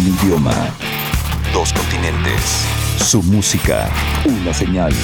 [0.00, 0.54] Un idioma.
[1.52, 2.64] Dos continentes.
[2.96, 3.90] Su música.
[4.24, 4.94] Una señal.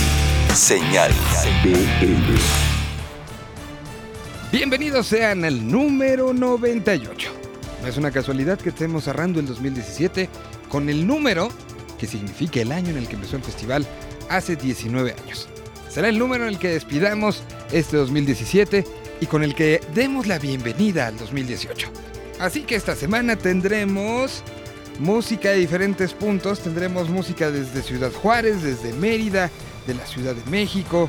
[0.55, 1.13] Señal
[1.63, 2.35] BL.
[4.51, 7.31] Bienvenidos sean al número 98.
[7.83, 10.31] No es una casualidad que estemos cerrando el 2017
[10.71, 11.51] con el número
[11.99, 13.87] que significa el año en el que empezó el festival
[14.31, 15.47] hace 19 años.
[15.91, 18.87] Será el número en el que despidamos este 2017
[19.21, 21.91] y con el que demos la bienvenida al 2018.
[22.39, 24.43] Así que esta semana tendremos
[24.99, 29.51] música de diferentes puntos, tendremos música desde Ciudad Juárez, desde Mérida,
[29.87, 31.09] de la Ciudad de México,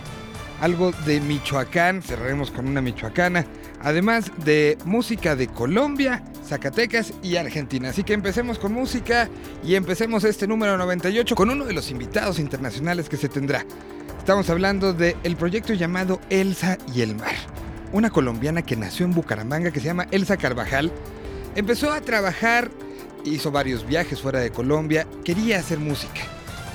[0.62, 3.45] algo de Michoacán, cerraremos con una michoacana,
[3.81, 7.90] además de música de Colombia, Zacatecas y Argentina.
[7.90, 9.30] Así que empecemos con música
[9.64, 13.66] y empecemos este número 98 con uno de los invitados internacionales que se tendrá.
[14.17, 17.36] Estamos hablando del proyecto llamado Elsa y el Mar.
[17.94, 20.92] Una colombiana que nació en Bucaramanga que se llama Elsa Carvajal.
[21.56, 22.70] Empezó a trabajar,
[23.27, 26.22] hizo varios viajes fuera de Colombia, quería hacer música.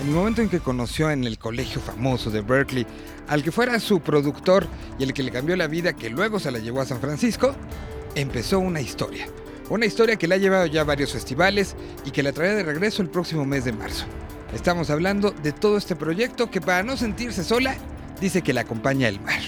[0.01, 2.87] En el momento en que conoció en el colegio famoso de Berkeley
[3.29, 4.67] al que fuera su productor
[4.99, 7.55] y el que le cambió la vida, que luego se la llevó a San Francisco,
[8.15, 9.27] empezó una historia.
[9.71, 12.63] Una historia que le ha llevado ya a varios festivales y que la traerá de
[12.65, 14.05] regreso el próximo mes de marzo.
[14.53, 17.77] Estamos hablando de todo este proyecto que para no sentirse sola,
[18.21, 19.41] dice que la acompaña el mar.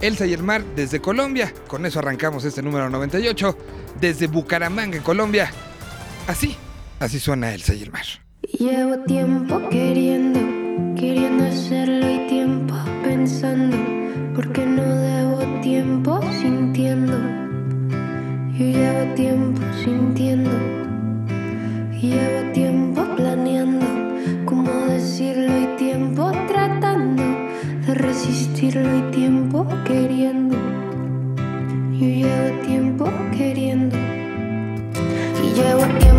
[0.00, 3.56] Elsa y el mar desde Colombia, con eso arrancamos este número 98,
[4.00, 5.52] desde Bucaramanga, Colombia.
[6.26, 6.56] Así,
[7.00, 8.04] así suena Elsa y el mar.
[8.58, 10.38] Llevo tiempo queriendo,
[10.94, 13.76] queriendo hacerlo y tiempo pensando,
[14.34, 17.18] porque no debo tiempo sintiendo.
[18.56, 20.50] Yo llevo tiempo sintiendo,
[22.00, 23.86] llevo tiempo planeando,
[24.44, 27.22] cómo decirlo y tiempo tratando
[27.86, 30.56] de resistirlo y tiempo queriendo.
[31.92, 33.96] Yo llevo tiempo queriendo
[35.42, 36.11] y llevo tiempo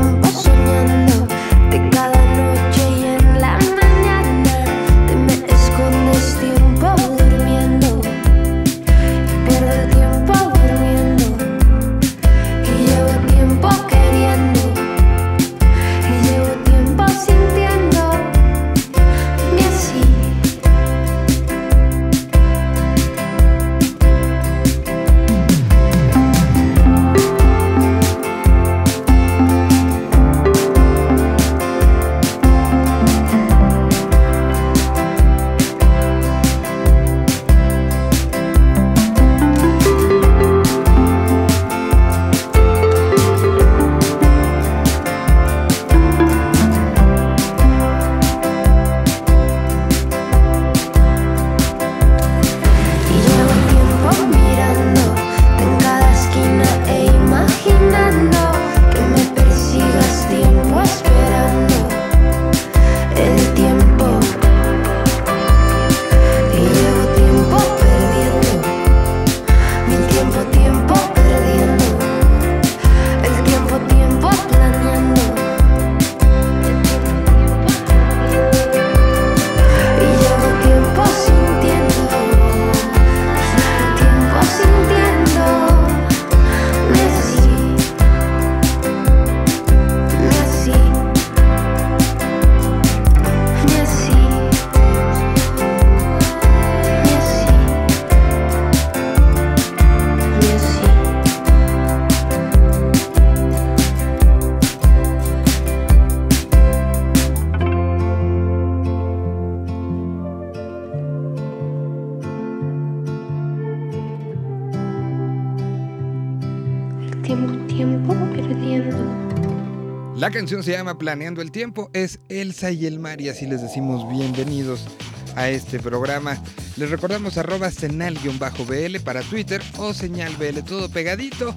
[120.34, 124.10] canción se llama Planeando el Tiempo, es Elsa y el mar y así les decimos
[124.12, 124.88] bienvenidos
[125.36, 126.42] a este programa.
[126.76, 131.54] Les recordamos arroba senal-bl para Twitter o señal BL, todo pegadito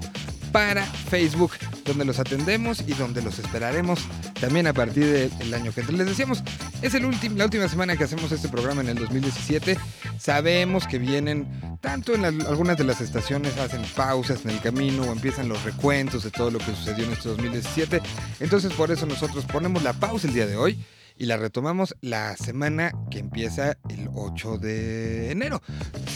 [0.51, 1.53] para Facebook,
[1.85, 3.99] donde los atendemos y donde los esperaremos
[4.39, 5.83] también a partir del año que.
[5.83, 6.43] Les decíamos,
[6.81, 7.03] es el
[7.35, 9.77] la última semana que hacemos este programa en el 2017.
[10.19, 11.47] Sabemos que vienen,
[11.81, 15.63] tanto en las- algunas de las estaciones hacen pausas en el camino o empiezan los
[15.63, 18.01] recuentos de todo lo que sucedió en este 2017.
[18.39, 20.79] Entonces por eso nosotros ponemos la pausa el día de hoy
[21.17, 25.61] y la retomamos la semana que empieza el 8 de enero,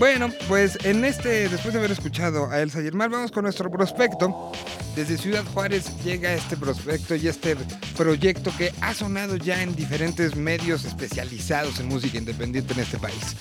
[0.00, 4.50] Bueno, pues en este, después de haber escuchado a Elsa Yermal, vamos con nuestro prospecto.
[4.96, 7.54] Desde Ciudad Juárez llega este prospecto y este
[7.98, 13.36] proyecto que ha sonado ya en diferentes medios especializados en música independiente en este país.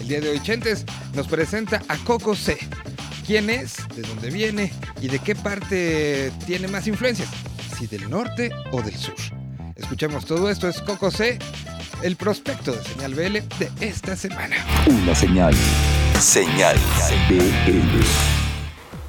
[0.00, 2.56] El día de hoy, Chentes nos presenta a Coco C.
[3.26, 3.76] ¿Quién es?
[3.94, 4.72] ¿De dónde viene?
[5.02, 7.28] ¿Y de qué parte tiene más influencias?
[7.78, 9.14] ¿Si del norte o del sur?
[9.76, 11.38] Escuchemos todo esto, es Coco C,
[12.02, 14.56] el prospecto de Señal BL de esta semana.
[14.86, 15.54] Una señal.
[16.20, 16.76] Señal
[17.28, 18.02] BL.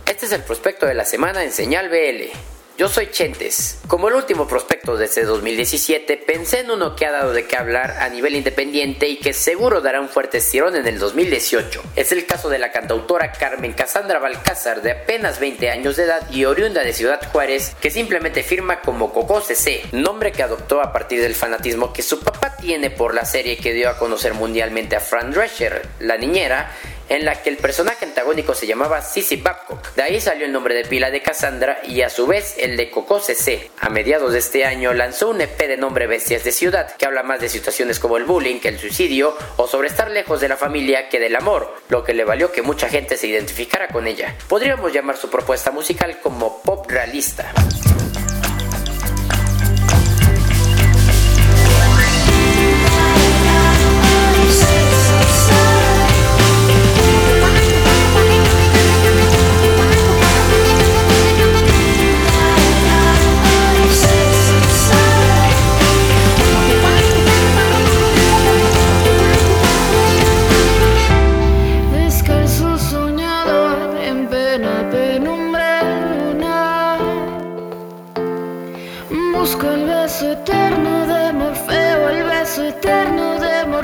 [0.05, 2.29] Este es el prospecto de la semana en Señal BL.
[2.77, 3.79] Yo soy Chentes.
[3.87, 7.57] Como el último prospecto de este 2017, pensé en uno que ha dado de qué
[7.57, 11.81] hablar a nivel independiente y que seguro dará un fuerte estirón en el 2018.
[11.95, 16.29] Es el caso de la cantautora Carmen Casandra Balcázar, de apenas 20 años de edad
[16.31, 20.93] y oriunda de Ciudad Juárez, que simplemente firma como Coco CC, nombre que adoptó a
[20.93, 24.95] partir del fanatismo que su papá tiene por la serie que dio a conocer mundialmente
[24.95, 26.71] a Fran Drescher, la niñera,
[27.09, 29.93] en la que el personaje antagónico se llamaba Sissy Babcock.
[29.95, 32.89] De ahí salió el nombre de pila de Cassandra y a su vez el de
[32.89, 33.69] Coco CC.
[33.79, 37.23] A mediados de este año lanzó un EP de nombre Bestias de Ciudad, que habla
[37.23, 41.09] más de situaciones como el bullying el suicidio o sobre estar lejos de la familia
[41.09, 44.35] que del amor, lo que le valió que mucha gente se identificara con ella.
[44.47, 47.51] Podríamos llamar su propuesta musical como pop realista.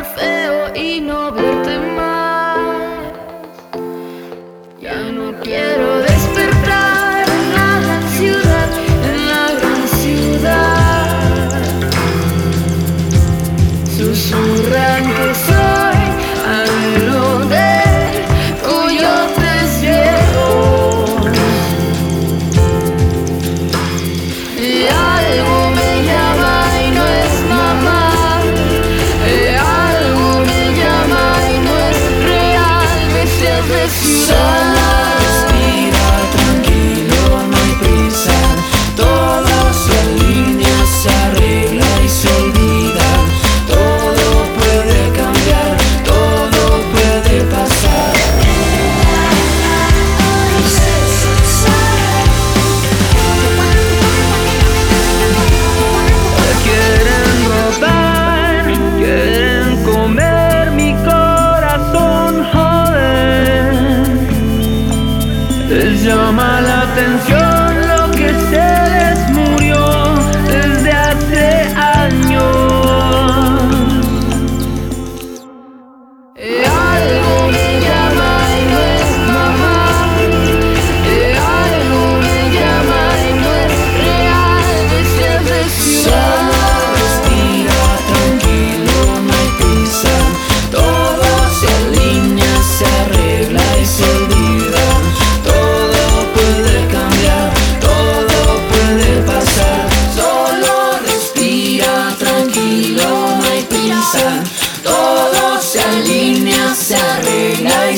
[0.06, 1.85] Eterno de Morfeo y no verte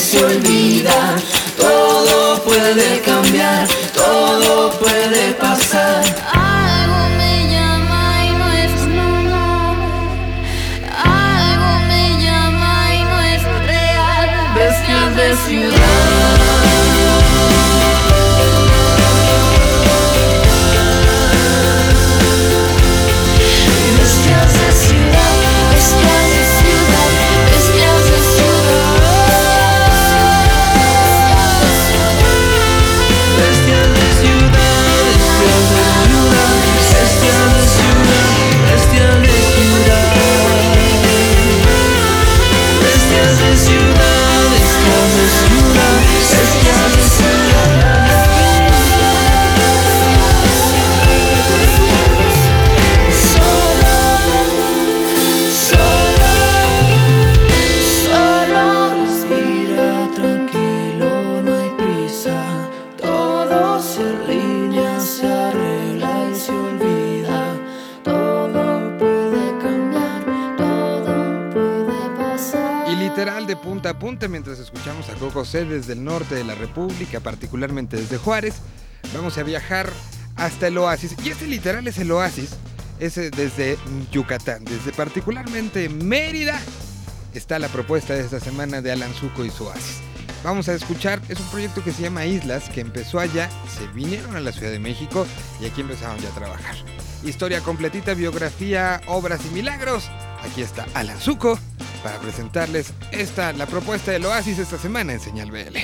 [0.08, 1.37] se olvida.
[75.46, 78.56] C desde el norte de la República, particularmente desde Juárez.
[79.14, 79.90] Vamos a viajar
[80.36, 81.16] hasta el oasis.
[81.24, 82.52] Y este literal es el oasis.
[83.00, 83.78] Es eh, desde
[84.12, 86.60] Yucatán, desde particularmente Mérida.
[87.34, 89.98] Está la propuesta de esta semana de Alan Zuko y su oasis.
[90.44, 94.36] Vamos a escuchar, es un proyecto que se llama Islas, que empezó allá, se vinieron
[94.36, 95.26] a la Ciudad de México
[95.60, 96.76] y aquí empezaron ya a trabajar.
[97.24, 100.10] Historia completita, biografía, obras y milagros.
[100.44, 101.60] Aquí está Alan Zuko
[102.08, 105.78] para presentarles esta, la propuesta del Oasis esta semana en Señal BL.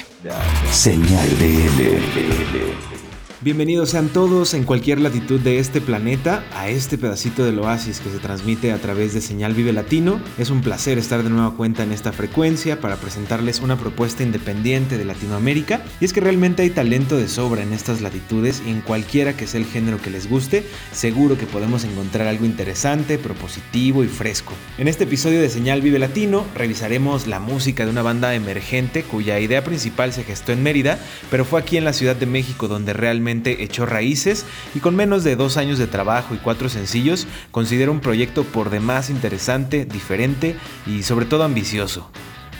[0.71, 3.12] Señal BL.
[3.43, 8.09] Bienvenidos sean todos en cualquier latitud de este planeta a este pedacito del oasis que
[8.09, 10.21] se transmite a través de Señal Vive Latino.
[10.37, 14.97] Es un placer estar de nueva cuenta en esta frecuencia para presentarles una propuesta independiente
[14.97, 15.81] de Latinoamérica.
[15.99, 19.45] Y es que realmente hay talento de sobra en estas latitudes y en cualquiera que
[19.45, 24.53] sea el género que les guste, seguro que podemos encontrar algo interesante, propositivo y fresco.
[24.77, 29.41] En este episodio de Señal Vive Latino revisaremos la música de una banda emergente cuya
[29.41, 30.97] idea principal se gestó en Mérida,
[31.29, 35.23] pero fue aquí en la Ciudad de México donde realmente echó raíces y con menos
[35.23, 40.55] de dos años de trabajo y cuatro sencillos, considero un proyecto por demás interesante, diferente
[40.85, 42.09] y sobre todo ambicioso.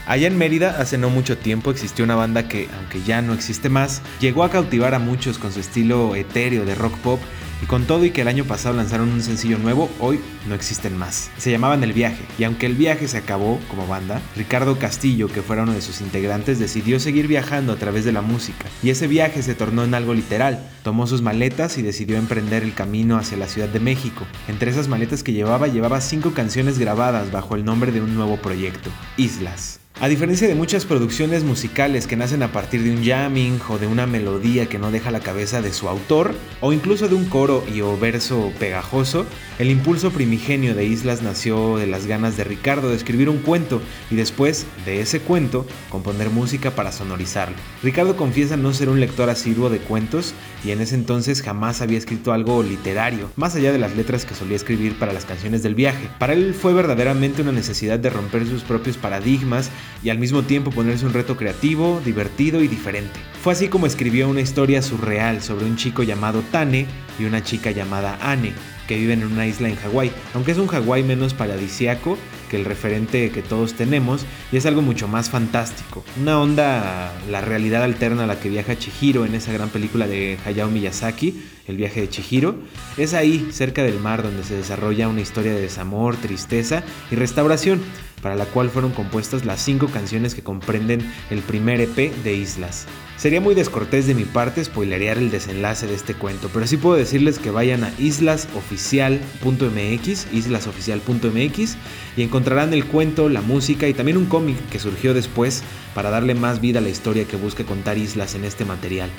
[0.05, 3.69] Allá en Mérida, hace no mucho tiempo, existió una banda que, aunque ya no existe
[3.69, 7.19] más, llegó a cautivar a muchos con su estilo etéreo de rock pop
[7.63, 10.97] y con todo y que el año pasado lanzaron un sencillo nuevo, hoy no existen
[10.97, 11.31] más.
[11.37, 15.41] Se llamaban El Viaje, y aunque el viaje se acabó como banda, Ricardo Castillo, que
[15.41, 18.65] fuera uno de sus integrantes, decidió seguir viajando a través de la música.
[18.81, 20.69] Y ese viaje se tornó en algo literal.
[20.83, 24.25] Tomó sus maletas y decidió emprender el camino hacia la Ciudad de México.
[24.49, 28.35] Entre esas maletas que llevaba, llevaba cinco canciones grabadas bajo el nombre de un nuevo
[28.35, 29.82] proyecto, Islas.
[30.01, 33.87] A diferencia de muchas producciones musicales que nacen a partir de un jamming o de
[33.87, 37.63] una melodía que no deja la cabeza de su autor, o incluso de un coro
[37.73, 39.25] y o verso pegajoso,
[39.59, 43.81] el impulso primigenio de Islas nació de las ganas de Ricardo de escribir un cuento
[44.09, 47.55] y después de ese cuento componer música para sonorizarlo.
[47.81, 50.33] Ricardo confiesa no ser un lector asiduo de cuentos
[50.65, 54.35] y en ese entonces jamás había escrito algo literario, más allá de las letras que
[54.35, 56.09] solía escribir para las canciones del viaje.
[56.19, 59.69] Para él fue verdaderamente una necesidad de romper sus propios paradigmas
[60.03, 63.19] y al mismo tiempo ponerse un reto creativo, divertido y diferente.
[63.41, 66.85] Fue así como escribió una historia surreal sobre un chico llamado Tane
[67.19, 68.53] y una chica llamada Anne,
[68.87, 72.17] que viven en una isla en Hawái, aunque es un Hawái menos paradisiaco
[72.53, 76.03] que el referente que todos tenemos y es algo mucho más fantástico.
[76.21, 80.37] Una onda, la realidad alterna a la que viaja Chihiro en esa gran película de
[80.45, 81.33] Hayao Miyazaki,
[81.67, 82.53] El viaje de Chihiro,
[82.95, 87.81] es ahí, cerca del mar, donde se desarrolla una historia de desamor, tristeza y restauración,
[88.21, 92.85] para la cual fueron compuestas las cinco canciones que comprenden el primer EP de Islas.
[93.17, 96.95] Sería muy descortés de mi parte spoilerear el desenlace de este cuento, pero sí puedo
[96.97, 101.77] decirles que vayan a islasoficial.mx, islasoficial.mx,
[102.17, 105.63] y encontrarán el cuento, la música y también un cómic que surgió después
[105.95, 109.09] para darle más vida a la historia que busca contar Islas en este material.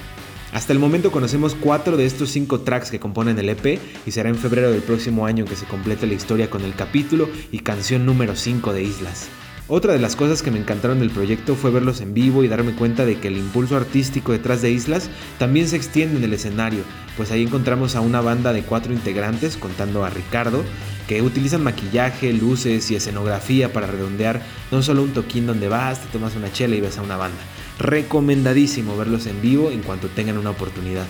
[0.53, 4.29] Hasta el momento conocemos cuatro de estos cinco tracks que componen el EP y será
[4.29, 8.07] en febrero del próximo año que se complete la historia con el capítulo y canción
[8.07, 9.29] número 5 de Islas.
[9.67, 12.75] Otra de las cosas que me encantaron del proyecto fue verlos en vivo y darme
[12.75, 16.83] cuenta de que el impulso artístico detrás de Islas también se extiende en el escenario,
[17.17, 20.63] pues ahí encontramos a una banda de cuatro integrantes, contando a Ricardo,
[21.09, 26.09] que utilizan maquillaje, luces y escenografía para redondear no solo un toquín donde vas, te
[26.09, 27.41] tomas una chela y ves a una banda.
[27.79, 31.07] Recomendadísimo verlos en vivo en cuanto tengan una oportunidad.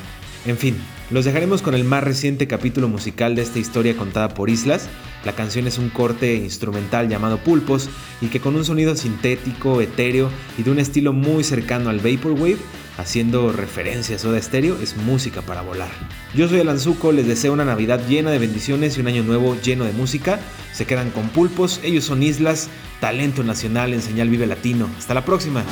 [0.46, 0.76] En fin,
[1.10, 4.88] los dejaremos con el más reciente capítulo musical de esta historia contada por Islas.
[5.24, 7.88] La canción es un corte instrumental llamado Pulpos
[8.20, 12.58] y que con un sonido sintético, etéreo y de un estilo muy cercano al Vaporwave,
[12.98, 15.90] haciendo referencia a Soda Stereo, es música para volar.
[16.34, 19.56] Yo soy Alan Zuko, les deseo una Navidad llena de bendiciones y un año nuevo
[19.62, 20.40] lleno de música.
[20.74, 22.68] Se quedan con Pulpos, ellos son Islas,
[23.00, 24.90] talento nacional en señal Vive Latino.
[24.98, 25.64] Hasta la próxima.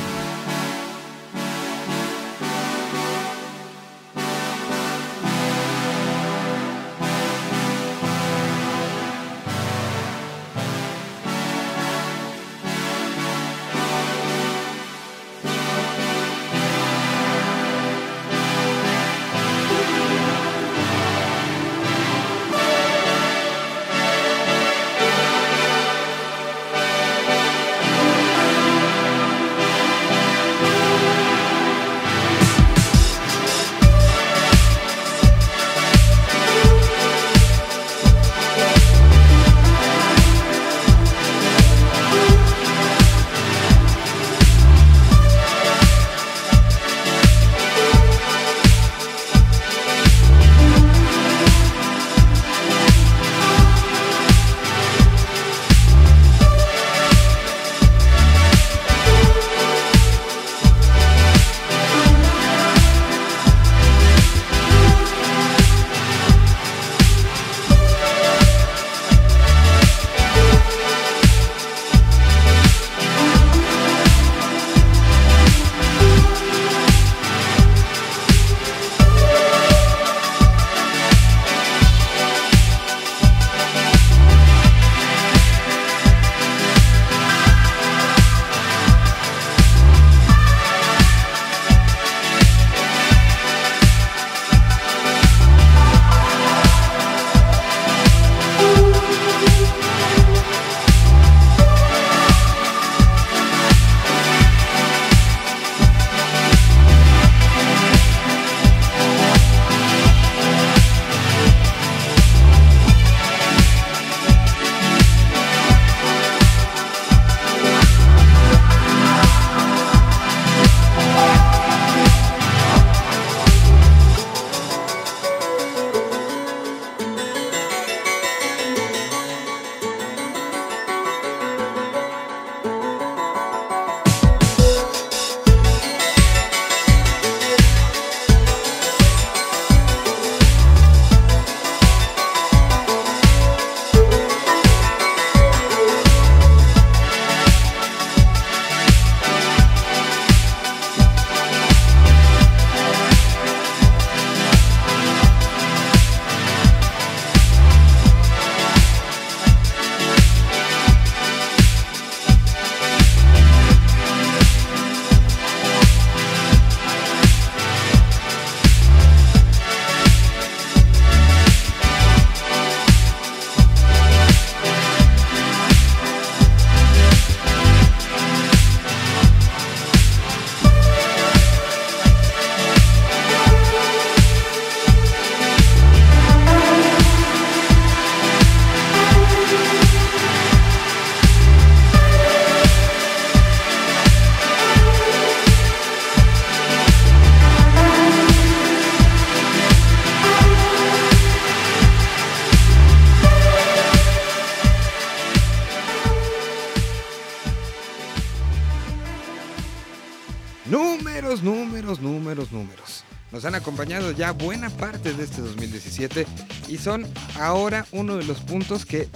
[211.73, 213.03] Números, números, números.
[213.31, 216.27] Nos han acompañado ya buena parte de este 2017
[216.67, 217.03] y son
[217.39, 219.09] ahora uno de los puntos que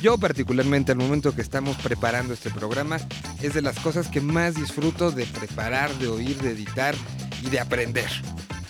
[0.00, 2.98] yo particularmente al momento que estamos preparando este programa
[3.40, 6.96] es de las cosas que más disfruto de preparar, de oír, de editar
[7.40, 8.10] y de aprender.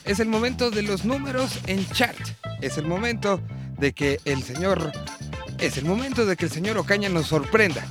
[0.04, 2.18] Es el momento de los números en chart.
[2.60, 3.40] Es el momento
[3.78, 4.92] de que el señor...
[5.58, 7.86] Es el momento de que el señor Ocaña nos sorprenda.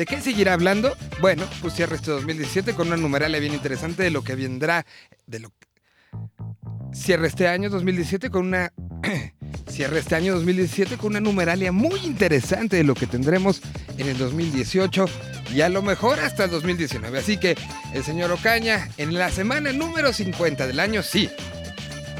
[0.00, 0.96] ¿De qué seguirá hablando?
[1.20, 4.86] Bueno, pues cierra este 2017 con una numeralia bien interesante de lo que vendrá,
[5.26, 5.52] de lo
[6.90, 8.72] cierra este año 2017 con una
[9.68, 13.60] cierra este año 2017 con una numeralia muy interesante de lo que tendremos
[13.98, 15.04] en el 2018
[15.52, 17.18] y a lo mejor hasta el 2019.
[17.18, 17.54] Así que
[17.92, 21.28] el señor Ocaña en la semana número 50 del año, sí,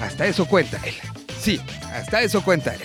[0.02, 0.96] hasta eso cuenta él.
[1.40, 1.58] Sí,
[1.94, 2.82] hasta eso cuenta él.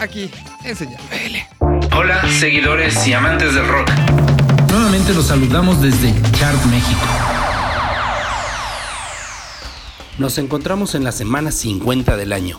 [0.00, 0.28] Aquí
[0.64, 1.94] en Señal BL.
[1.96, 4.23] Hola, seguidores y amantes del rock.
[4.74, 7.00] Nuevamente los saludamos desde Chart México.
[10.18, 12.58] Nos encontramos en la semana 50 del año.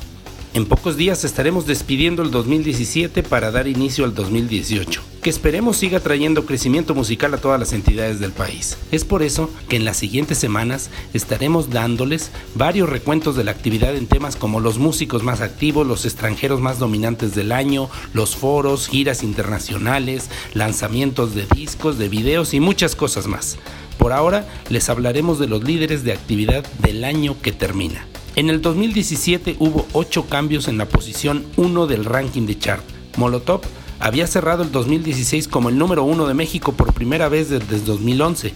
[0.56, 6.00] En pocos días estaremos despidiendo el 2017 para dar inicio al 2018, que esperemos siga
[6.00, 8.78] trayendo crecimiento musical a todas las entidades del país.
[8.90, 13.98] Es por eso que en las siguientes semanas estaremos dándoles varios recuentos de la actividad
[13.98, 18.88] en temas como los músicos más activos, los extranjeros más dominantes del año, los foros,
[18.88, 23.58] giras internacionales, lanzamientos de discos, de videos y muchas cosas más.
[23.98, 28.08] Por ahora les hablaremos de los líderes de actividad del año que termina.
[28.36, 32.84] En el 2017 hubo 8 cambios en la posición 1 del ranking de chart.
[33.16, 33.62] Molotov
[33.98, 38.54] había cerrado el 2016 como el número 1 de México por primera vez desde 2011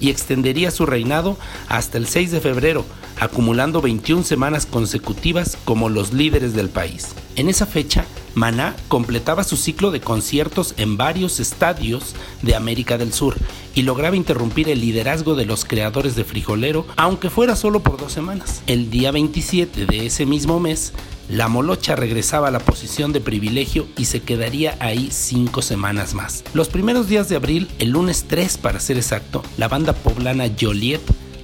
[0.00, 1.36] y extendería su reinado
[1.68, 2.84] hasta el 6 de febrero,
[3.20, 7.10] acumulando 21 semanas consecutivas como los líderes del país.
[7.36, 13.12] En esa fecha, Maná completaba su ciclo de conciertos en varios estadios de América del
[13.12, 13.36] Sur
[13.74, 18.12] y lograba interrumpir el liderazgo de los creadores de Frijolero, aunque fuera solo por dos
[18.12, 18.62] semanas.
[18.66, 20.92] El día 27 de ese mismo mes,
[21.28, 26.42] la Molocha regresaba a la posición de privilegio y se quedaría ahí cinco semanas más.
[26.54, 31.02] Los primeros días de abril, el lunes 3 para ser exacto, la banda poblana Joliet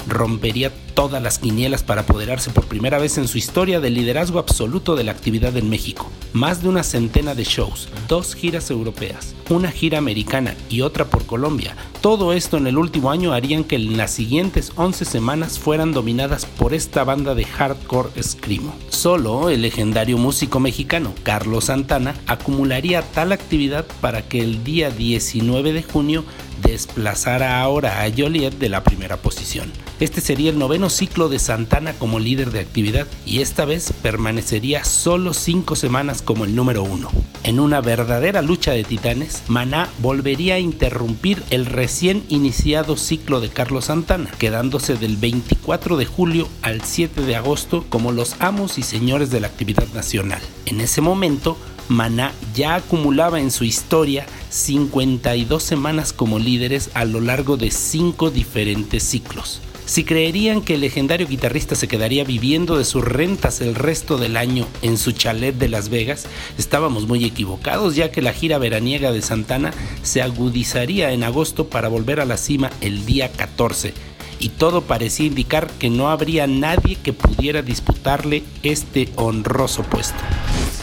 [0.08, 4.96] rompería todas las quinielas para apoderarse por primera vez en su historia del liderazgo absoluto
[4.96, 6.10] de la actividad en México.
[6.32, 11.26] Más de una centena de shows, dos giras europeas, una gira americana y otra por
[11.26, 11.76] Colombia.
[12.00, 16.46] Todo esto en el último año harían que en las siguientes 11 semanas fueran dominadas
[16.46, 18.74] por esta banda de hardcore screamo.
[18.88, 25.74] Solo el legendario músico mexicano Carlos Santana acumularía tal actividad para que el día 19
[25.74, 26.24] de junio
[26.62, 29.70] desplazara ahora a Joliet de la primera posición.
[30.00, 34.84] Este sería el noveno ciclo de Santana como líder de actividad y esta vez permanecería
[34.84, 37.10] solo cinco semanas como el número uno.
[37.42, 43.48] En una verdadera lucha de titanes, Maná volvería a interrumpir el recién iniciado ciclo de
[43.48, 48.82] Carlos Santana, quedándose del 24 de julio al 7 de agosto como los amos y
[48.82, 50.40] señores de la actividad nacional.
[50.64, 51.56] En ese momento,
[51.88, 58.30] Maná ya acumulaba en su historia 52 semanas como líderes a lo largo de cinco
[58.30, 59.60] diferentes ciclos.
[59.86, 64.36] Si creerían que el legendario guitarrista se quedaría viviendo de sus rentas el resto del
[64.36, 66.26] año en su chalet de Las Vegas,
[66.58, 69.72] estábamos muy equivocados ya que la gira veraniega de Santana
[70.02, 73.94] se agudizaría en agosto para volver a la cima el día 14
[74.40, 80.18] y todo parecía indicar que no habría nadie que pudiera disputarle este honroso puesto.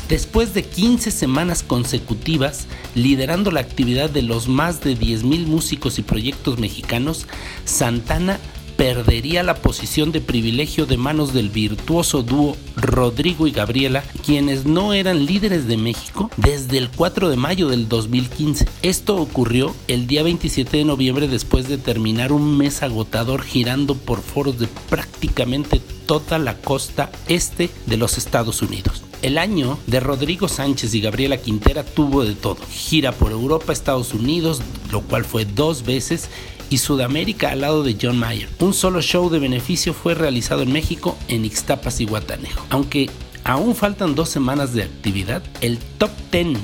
[0.08, 6.04] Después de 15 semanas consecutivas liderando la actividad de los más de 10.000 músicos y
[6.04, 7.28] proyectos mexicanos,
[7.66, 8.40] Santana
[8.76, 14.94] perdería la posición de privilegio de manos del virtuoso dúo Rodrigo y Gabriela, quienes no
[14.94, 18.68] eran líderes de México desde el 4 de mayo del 2015.
[18.82, 24.22] Esto ocurrió el día 27 de noviembre después de terminar un mes agotador girando por
[24.22, 29.04] foros de prácticamente toda la costa este de los Estados Unidos.
[29.24, 32.58] El año de Rodrigo Sánchez y Gabriela Quintera tuvo de todo.
[32.70, 36.30] Gira por Europa, Estados Unidos, lo cual fue dos veces,
[36.70, 38.50] y Sudamérica al lado de John Mayer.
[38.60, 42.66] Un solo show de beneficio fue realizado en México, en Ixtapas y Guatanejo.
[42.70, 43.10] Aunque
[43.46, 46.58] aún faltan dos semanas de actividad, el top 10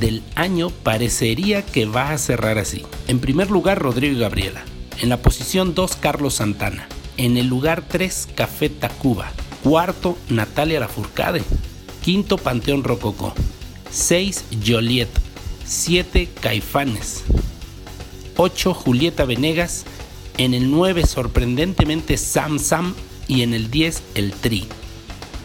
[0.00, 2.82] del año parecería que va a cerrar así.
[3.06, 4.64] En primer lugar, Rodrigo y Gabriela.
[5.00, 6.88] En la posición 2, Carlos Santana.
[7.16, 9.30] En el lugar 3, Café Tacuba.
[9.62, 11.44] Cuarto, Natalia Lafourcade.
[12.02, 13.34] Quinto, Panteón Rococó.
[13.90, 15.10] 6, Joliet.
[15.64, 17.24] 7, Caifanes.
[18.36, 19.84] 8 Julieta Venegas,
[20.38, 22.94] en el 9 sorprendentemente Sam Sam
[23.28, 24.66] y en el 10 el Tri.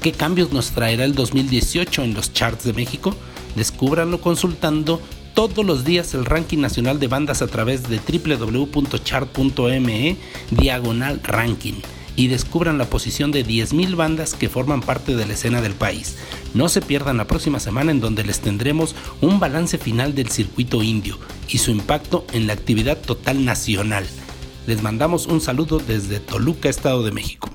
[0.01, 3.13] ¿Qué cambios nos traerá el 2018 en los charts de México?
[3.55, 5.01] Descúbranlo consultando
[5.33, 10.17] todos los días el ranking nacional de bandas a través de www.chart.me
[10.51, 11.81] diagonal ranking
[12.15, 16.17] y descubran la posición de 10.000 bandas que forman parte de la escena del país.
[16.53, 20.83] No se pierdan la próxima semana en donde les tendremos un balance final del circuito
[20.83, 21.17] indio
[21.49, 24.05] y su impacto en la actividad total nacional.
[24.67, 27.49] Les mandamos un saludo desde Toluca, Estado de México.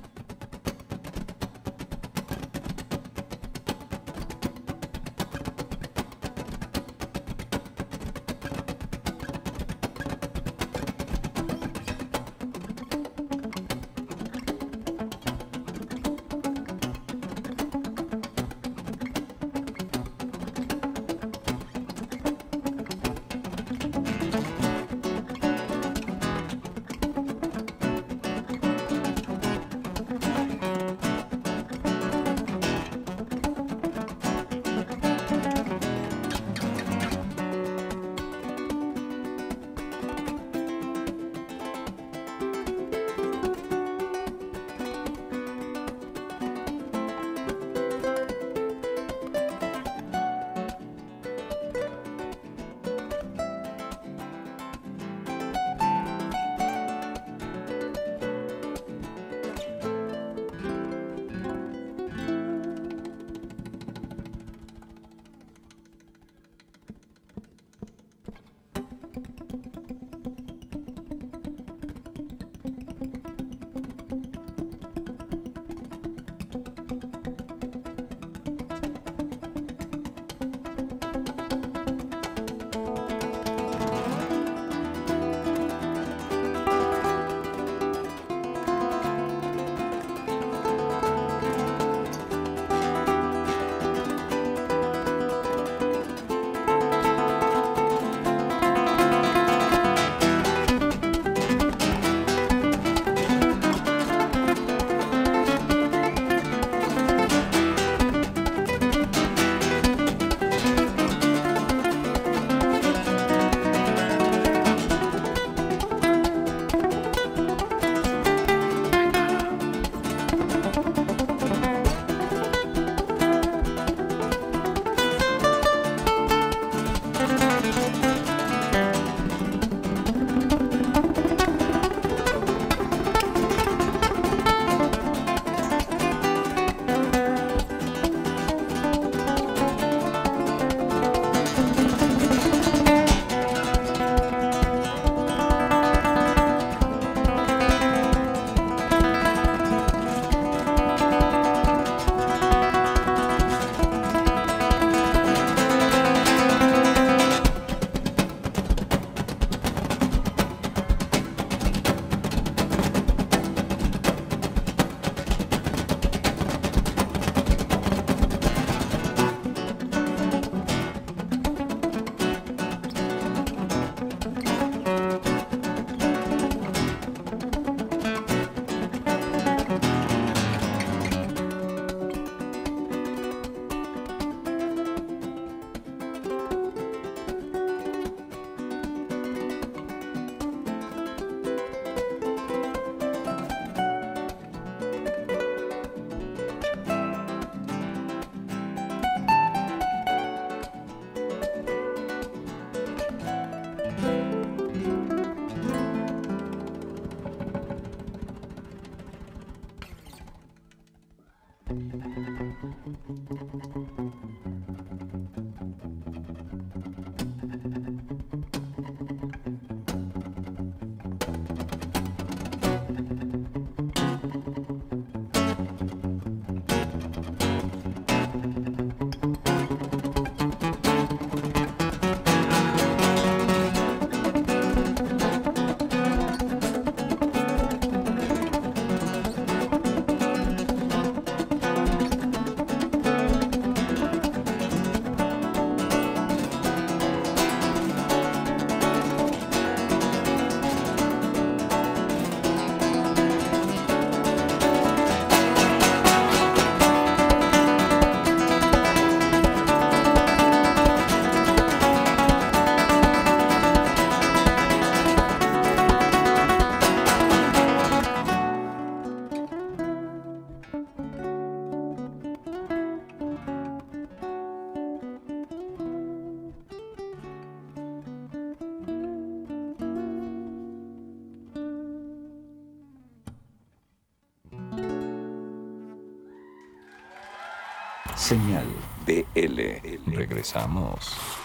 [290.30, 291.39] Regresamos.